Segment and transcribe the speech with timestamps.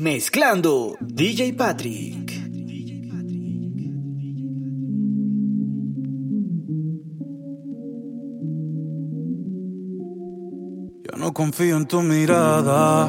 [0.00, 2.30] Mezclando DJ Patrick.
[11.02, 13.08] Ya no confío en tu mirada.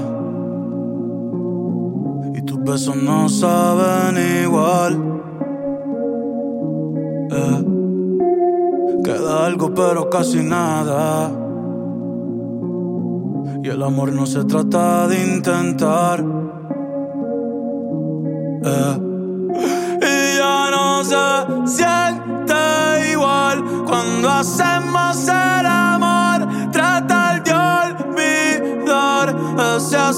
[2.34, 5.22] Y tus besos no saben igual.
[7.32, 7.66] Eh,
[9.04, 11.32] Queda algo, pero casi nada.
[13.64, 16.39] Y el amor no se trata de intentar.
[18.64, 18.98] Eh.
[20.02, 26.72] Y ya no se siente igual cuando hacemos el amor.
[26.72, 29.36] Tratar de olvidar,
[29.78, 30.14] ese ha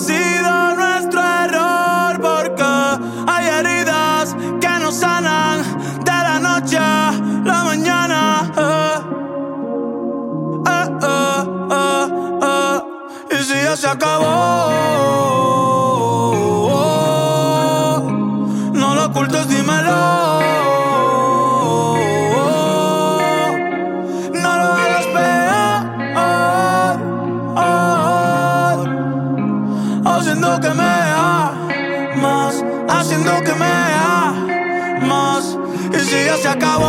[36.51, 36.85] acabó,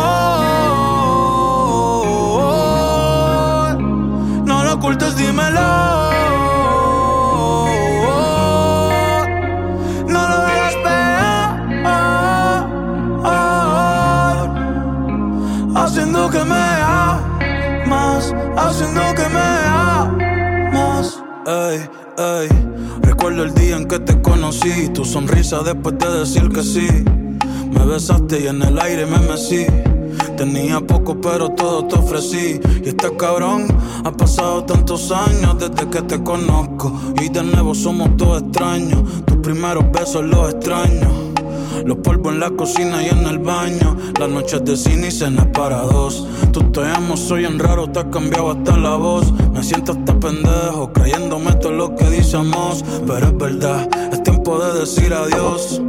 [4.45, 5.61] no lo ocultes, dímelo.
[10.07, 10.37] No lo
[10.83, 11.53] peor,
[15.75, 16.65] haciendo que me
[17.85, 21.21] amas, haciendo que me amas.
[21.45, 22.49] Ey, ey,
[23.01, 26.87] recuerdo el día en que te conocí, tu sonrisa después de decir que sí.
[27.73, 29.65] Me besaste y en el aire me mecí.
[30.37, 32.59] Tenía poco, pero todo te ofrecí.
[32.83, 33.67] Y este cabrón
[34.03, 36.93] ha pasado tantos años desde que te conozco.
[37.21, 39.01] Y de nuevo somos todos extraños.
[39.25, 41.11] Tus primeros besos los extraños.
[41.85, 43.97] Los polvos en la cocina y en el baño.
[44.19, 46.27] Las noches de cine y cenas para dos.
[46.51, 49.31] Tú te amo, soy en raro, te has cambiado hasta la voz.
[49.51, 52.83] Me siento hasta pendejo, creyéndome todo lo que decimos.
[53.07, 55.81] Pero es verdad, es tiempo de decir adiós.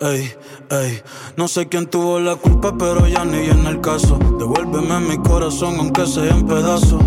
[0.00, 0.30] Ey,
[0.70, 1.02] ey,
[1.36, 4.18] no sé quién tuvo la culpa, pero ya ni en el caso.
[4.38, 7.02] Devuélveme mi corazón, aunque sea en pedazos.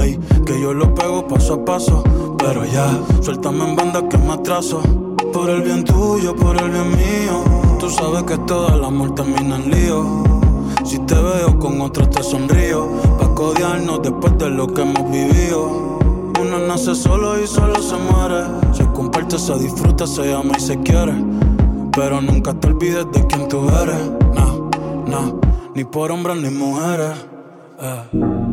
[0.00, 2.04] Ey, que yo lo pego paso a paso.
[2.38, 4.82] Pero ya, suéltame en banda que me atraso.
[5.32, 7.44] Por el bien tuyo, por el bien mío.
[7.78, 10.24] Tú sabes que todo el amor termina en lío.
[10.84, 12.88] Si te veo con otro te sonrío.
[13.18, 15.98] Pa' codiarnos después de lo que hemos vivido.
[16.40, 18.44] Uno nace solo y solo se muere.
[18.72, 21.14] Se comparte, se disfruta, se ama y se quiere.
[21.96, 24.10] Pero nunca te olvides de quién tú eres.
[24.34, 24.70] No,
[25.06, 25.40] no,
[25.74, 27.12] ni por hombres ni mujeres.
[27.80, 28.43] eh.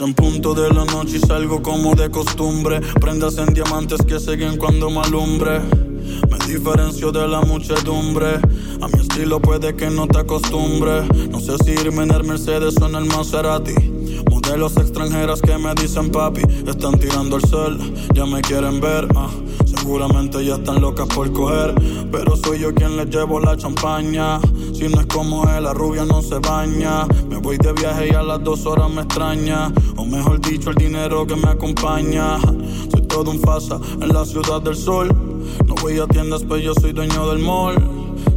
[0.00, 2.80] En punto de la noche y salgo como de costumbre.
[3.00, 5.60] Prendas en diamantes que siguen cuando me alumbre.
[6.30, 8.40] Me diferencio de la muchedumbre.
[8.80, 11.02] A mi estilo puede que no te acostumbre.
[11.30, 13.74] No sé si irme en el Mercedes o en el Maserati.
[14.30, 16.42] Modelos extranjeras que me dicen papi.
[16.66, 17.78] Están tirando el sol,
[18.14, 19.06] ya me quieren ver.
[19.16, 19.28] ah.
[19.66, 21.74] Seguramente ya están locas por coger.
[22.10, 24.40] Pero soy yo quien les llevo la champaña.
[24.80, 27.06] Si no es como él, la rubia no se baña.
[27.28, 29.70] Me voy de viaje y a las dos horas me extraña.
[29.98, 32.38] O mejor dicho, el dinero que me acompaña.
[32.90, 35.14] Soy todo un fasa en la ciudad del sol.
[35.66, 37.76] No voy a tiendas, pero yo soy dueño del mall.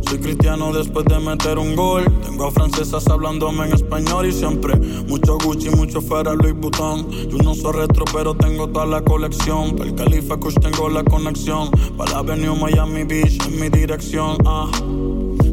[0.06, 2.12] Soy cristiano después de meter un gol.
[2.26, 4.76] Tengo a francesas hablándome en español y siempre
[5.08, 7.10] mucho Gucci, mucho Ferrari, Louis Vuitton.
[7.10, 9.78] Yo no soy retro, pero tengo toda la colección.
[9.78, 11.72] Para el Califa Kush tengo la conexión.
[11.98, 14.36] Para la Avenue Miami Beach en mi dirección.
[14.46, 14.70] Ah.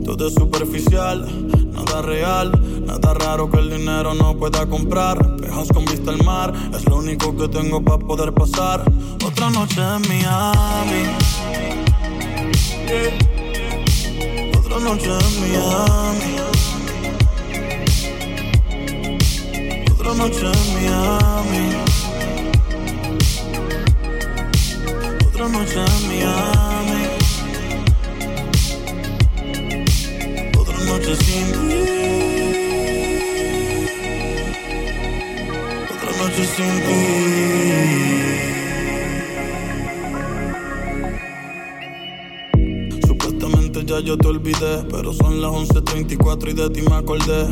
[0.05, 1.27] Todo es superficial,
[1.73, 2.51] nada real,
[2.87, 5.37] nada raro que el dinero no pueda comprar.
[5.37, 8.85] Pejas con vista al mar, es lo único que tengo para poder pasar.
[9.25, 11.03] Otra noche en Miami.
[12.87, 14.59] Yeah.
[14.59, 16.37] Otra noche en Miami.
[19.93, 21.90] Otra noche en Miami.
[44.03, 47.49] Yo te olvidé, pero son las 11.34 y de ti me acordé.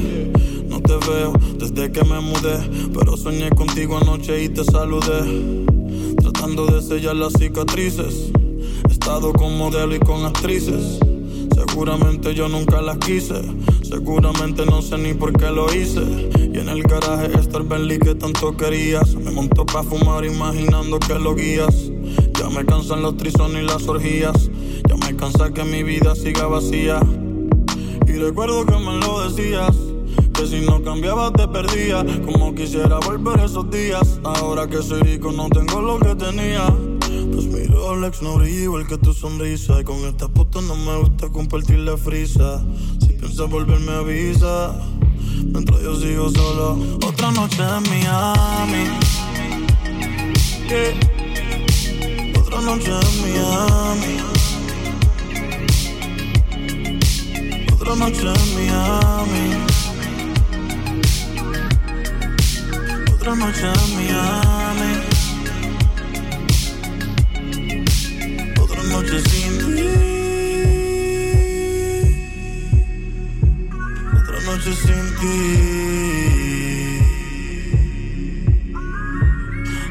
[0.69, 2.59] No no te veo desde que me mudé.
[2.95, 5.65] Pero soñé contigo anoche y te saludé.
[6.21, 8.31] Tratando de sellar las cicatrices.
[8.89, 11.01] He estado con modelo y con actrices.
[11.55, 13.41] Seguramente yo nunca las quise.
[13.83, 16.03] Seguramente no sé ni por qué lo hice.
[16.39, 19.15] Y en el garaje está el Bentley que tanto querías.
[19.15, 21.91] Me montó pa' fumar imaginando que lo guías.
[22.39, 24.48] Ya me cansan los trisones y las orgías.
[24.87, 27.01] Ya me cansa que mi vida siga vacía.
[28.07, 29.75] Y recuerdo que me lo decías.
[30.35, 32.05] Que si no cambiaba te perdía.
[32.25, 34.21] Como quisiera volver esos días.
[34.25, 36.67] Ahora que soy rico no tengo lo que tenía.
[37.33, 39.81] Pues mi Rolex no brilla igual que tu sonrisa.
[39.81, 42.63] Y con esta puta no me gusta compartir la frisa.
[43.01, 44.75] Si piensas volverme avisa.
[45.45, 46.79] Mientras yo sigo solo.
[47.07, 48.85] Otra noche en Miami.
[52.37, 54.38] Otra noche en Miami.
[57.91, 59.47] Otra noche en Miami.
[63.15, 64.93] Otra noche en Miami.
[68.61, 69.87] Otra noche sin ti.
[74.17, 75.37] Otra noche sin ti.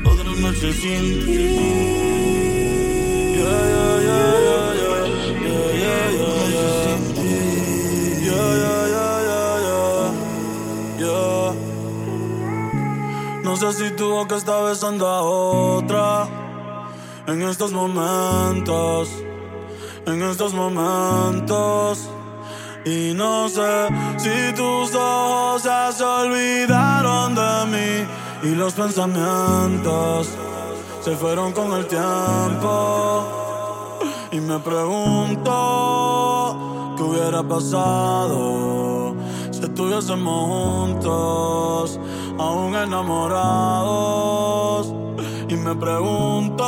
[0.06, 2.17] Otra noche sin ti.
[13.48, 16.28] No sé si tu boca está besando a otra.
[17.28, 19.10] En estos momentos,
[20.06, 22.10] en estos momentos.
[22.84, 28.06] Y no sé si tus ojos ya se olvidaron de mí.
[28.44, 30.28] Y los pensamientos
[31.00, 33.24] se fueron con el tiempo.
[34.34, 35.54] Y me pregunto
[36.98, 39.16] qué hubiera pasado
[39.52, 41.98] si estuviésemos juntos
[42.40, 43.88] aún enamorados.
[45.50, 46.66] Y me pregunto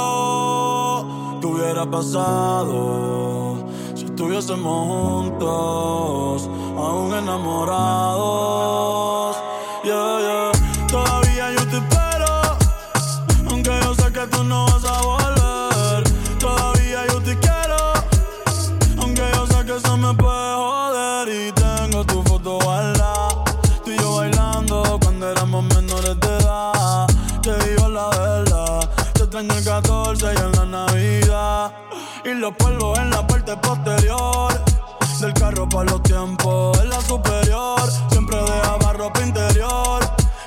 [1.41, 3.57] qué hubiera pasado
[3.93, 8.09] si estuviésemos juntos, aún enamorados.
[9.83, 10.51] Yeah, yeah.
[10.87, 12.57] Todavía yo te espero,
[13.49, 16.03] aunque yo sé que tú no vas a volver.
[16.39, 17.93] Todavía yo te quiero,
[19.01, 20.38] aunque yo sé que eso me puede
[35.69, 37.79] Para los tiempos en la superior.
[38.09, 40.01] Siempre dejaba ropa interior.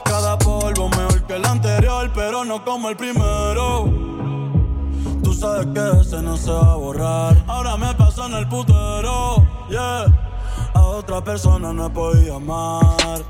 [0.05, 3.85] Cada polvo mejor que el anterior, pero no como el primero.
[5.23, 7.45] Tú sabes que ese no se va a borrar.
[7.47, 10.07] Ahora me paso en el putero, yeah.
[10.75, 13.23] A otra persona no he podido amar.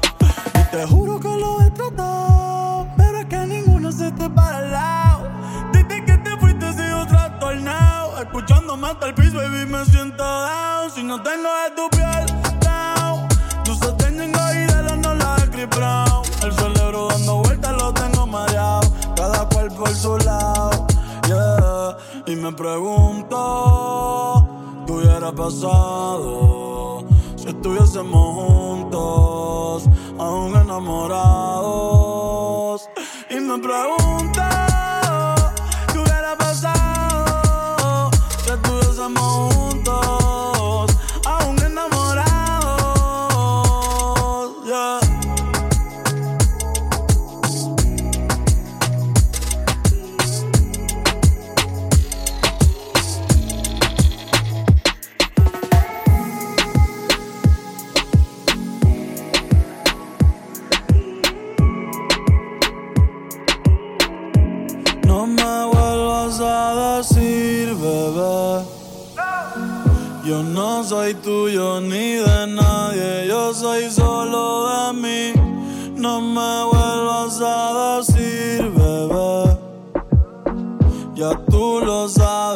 [11.17, 12.25] No tengo de tu piel,
[12.65, 13.29] down.
[13.65, 15.37] Tú se tengo y de no la
[15.77, 16.23] Brown.
[16.43, 18.81] El cerebro dando vueltas lo tengo mareado.
[19.15, 20.87] Cada cual por su lado,
[21.27, 21.99] yeah.
[22.27, 23.37] Y me pregunto,
[24.87, 27.05] ¿qué hubiera pasado?
[27.37, 29.85] Si estuviésemos juntos,
[30.19, 32.02] aún enamorados.
[70.33, 75.33] Yo no soy tuyo ni de nadie, yo soy solo de mí.
[75.95, 79.59] No me vuelvas a decir, bebé.
[81.15, 82.52] Ya tú lo sabes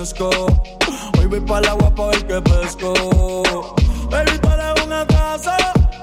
[0.00, 0.30] fresco.
[1.18, 2.94] Hoy voy para el agua para ver qué pesco.
[4.10, 5.56] Baby, tú eres una casa.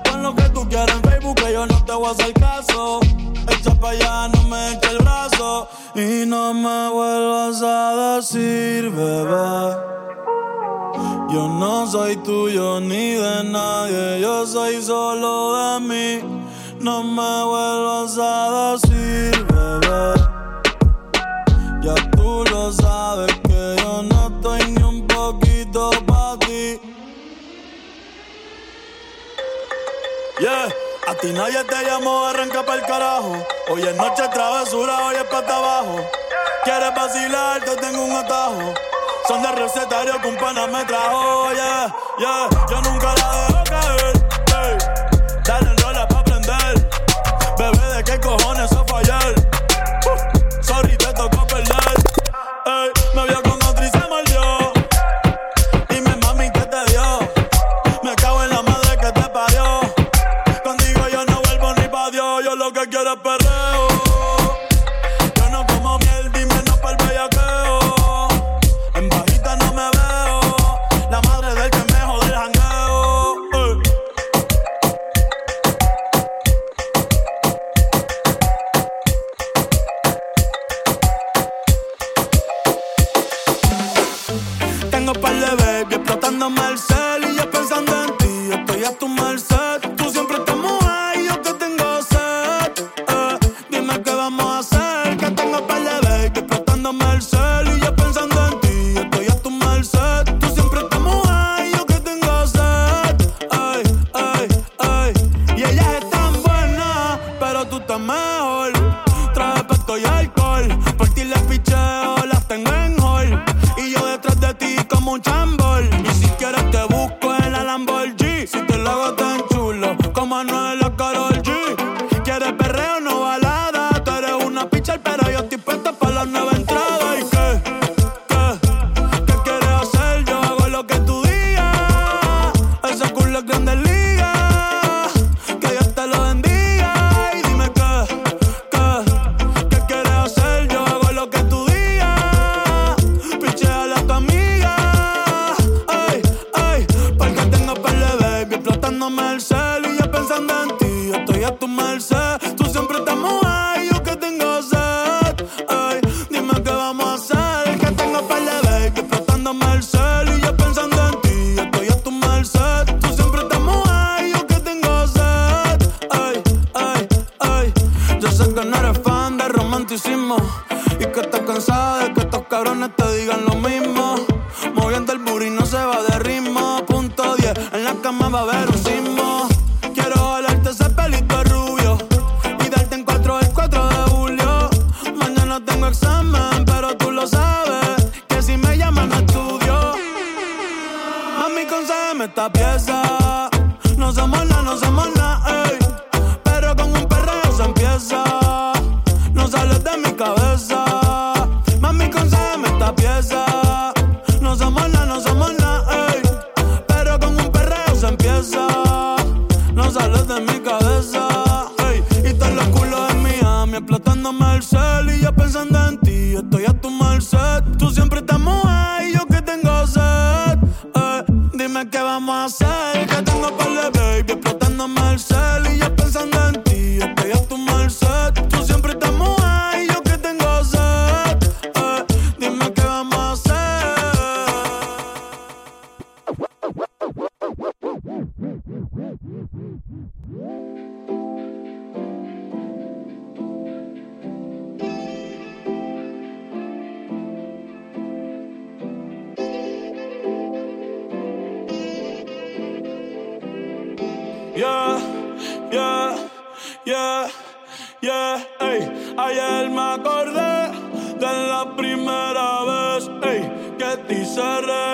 [0.10, 3.00] Con lo que tú quieras en Facebook, que yo no te voy a hacer caso.
[3.50, 5.68] Echa para allá, no me eche el brazo.
[5.96, 9.76] Y no me vuelvas a decir, bebé.
[11.34, 16.44] Yo no soy tuyo ni de nadie, yo soy solo de mí.
[16.80, 20.14] No me vuelvas a decir, bebé.
[21.82, 23.37] Ya tú lo sabes.
[30.40, 30.70] Yeah.
[31.08, 33.44] A ti nadie te llamó, arranca para el carajo.
[33.70, 36.00] Hoy es noche travesura, hoy es pata abajo.
[36.64, 37.64] ¿Quieres vacilar?
[37.64, 38.74] Te tengo un atajo.
[39.28, 42.50] Son de recetario que un pana me trajo, yeah, yeah.
[42.70, 44.17] Yo nunca la dejo caer.
[63.16, 63.47] quieras,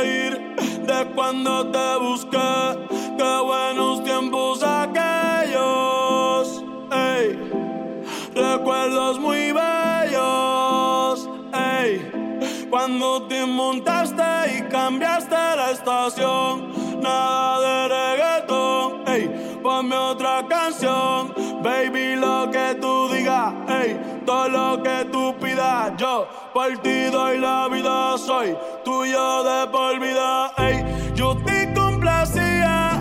[0.04, 2.38] de cuando te busqué.
[3.18, 6.64] Qué buenos tiempos aquellos.
[6.92, 7.40] Ey,
[8.36, 11.28] recuerdos muy bellos.
[11.54, 14.24] Ey, cuando te montaste
[14.58, 17.02] y cambiaste la estación.
[17.02, 19.08] Nada de reggaetón.
[19.08, 21.34] Ey, ponme otra canción.
[21.64, 27.40] Baby, lo que tú digas, ey, todo lo que tú pidas, yo por ti doy
[27.40, 28.54] la vida, soy
[29.04, 30.86] tuyo de por vida, ey.
[31.14, 33.00] Yo te complacía,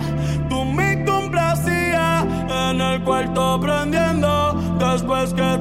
[0.49, 4.53] tú me complacías en el cuarto prendiendo.
[4.79, 5.57] Después que